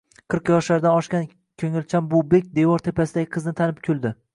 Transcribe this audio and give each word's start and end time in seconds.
Qirq 0.33 0.47
yoshlardan 0.53 0.95
oshgan 1.01 1.29
koʻngilchan 1.65 2.11
bu 2.17 2.25
bek 2.35 2.51
devor 2.59 2.89
tepasidagi 2.91 3.33
qizni 3.39 3.61
tanib 3.63 3.89
kuldi. 3.91 4.19